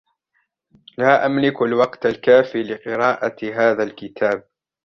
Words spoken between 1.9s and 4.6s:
الكافي لقراءة هذا الكتاب